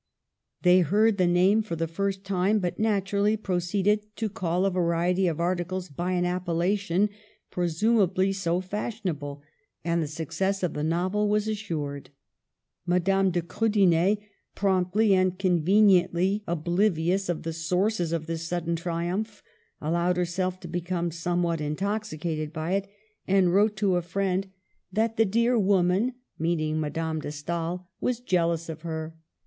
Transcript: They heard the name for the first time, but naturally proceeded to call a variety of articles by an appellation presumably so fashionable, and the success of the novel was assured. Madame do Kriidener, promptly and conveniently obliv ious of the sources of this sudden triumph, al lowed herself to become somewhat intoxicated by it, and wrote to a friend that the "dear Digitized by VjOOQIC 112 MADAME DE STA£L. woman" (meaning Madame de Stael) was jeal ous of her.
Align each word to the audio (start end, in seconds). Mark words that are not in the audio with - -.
They 0.63 0.79
heard 0.79 1.19
the 1.19 1.27
name 1.27 1.61
for 1.61 1.75
the 1.75 1.85
first 1.87 2.23
time, 2.25 2.57
but 2.57 2.79
naturally 2.79 3.37
proceeded 3.37 4.03
to 4.15 4.29
call 4.29 4.65
a 4.65 4.71
variety 4.71 5.27
of 5.27 5.39
articles 5.39 5.89
by 5.89 6.13
an 6.13 6.25
appellation 6.25 7.09
presumably 7.51 8.33
so 8.33 8.61
fashionable, 8.61 9.43
and 9.85 10.01
the 10.01 10.07
success 10.07 10.63
of 10.63 10.73
the 10.73 10.83
novel 10.83 11.29
was 11.29 11.47
assured. 11.47 12.09
Madame 12.83 13.29
do 13.29 13.43
Kriidener, 13.43 14.17
promptly 14.55 15.13
and 15.13 15.37
conveniently 15.37 16.43
obliv 16.47 16.97
ious 16.97 17.29
of 17.29 17.43
the 17.43 17.53
sources 17.53 18.11
of 18.11 18.25
this 18.25 18.41
sudden 18.47 18.75
triumph, 18.75 19.43
al 19.83 19.91
lowed 19.91 20.17
herself 20.17 20.59
to 20.61 20.67
become 20.67 21.11
somewhat 21.11 21.61
intoxicated 21.61 22.51
by 22.51 22.71
it, 22.71 22.89
and 23.27 23.53
wrote 23.53 23.75
to 23.75 23.97
a 23.97 24.01
friend 24.01 24.47
that 24.91 25.17
the 25.17 25.25
"dear 25.25 25.53
Digitized 25.59 25.59
by 25.59 25.59
VjOOQIC 25.63 25.67
112 25.67 25.85
MADAME 25.85 25.87
DE 26.07 26.07
STA£L. 26.07 26.09
woman" 26.09 26.13
(meaning 26.39 26.79
Madame 26.79 27.19
de 27.19 27.31
Stael) 27.31 27.87
was 27.99 28.19
jeal 28.19 28.49
ous 28.49 28.67
of 28.67 28.81
her. 28.81 29.15